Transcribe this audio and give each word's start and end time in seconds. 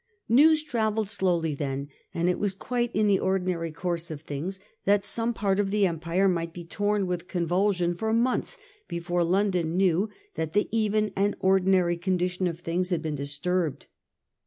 News 0.29 0.63
travelled 0.63 1.11
slowly 1.11 1.53
then; 1.53 1.87
and 2.11 2.27
it 2.27 2.39
was 2.39 2.55
quite 2.55 2.89
in 2.95 3.05
the 3.05 3.19
ordinary 3.19 3.71
course 3.71 4.09
of 4.09 4.21
things 4.21 4.59
that 4.85 5.05
some 5.05 5.31
part 5.31 5.59
of 5.59 5.69
the 5.69 5.85
empire 5.85 6.27
might 6.27 6.53
be 6.53 6.63
tom 6.65 7.05
with 7.05 7.27
convulsion 7.27 7.93
for 7.93 8.11
months 8.11 8.57
before 8.87 9.23
London 9.23 9.77
knew 9.77 10.09
that 10.33 10.53
the 10.53 10.67
even 10.71 11.13
and 11.15 11.37
ordi 11.37 11.65
nary 11.65 11.97
condition 11.97 12.47
of 12.47 12.61
things 12.61 12.89
had 12.89 13.03
been 13.03 13.13
disturbed. 13.13 13.85